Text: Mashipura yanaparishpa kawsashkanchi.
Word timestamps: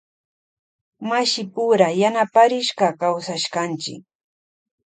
Mashipura 1.09 1.87
yanaparishpa 2.01 2.87
kawsashkanchi. 2.99 3.93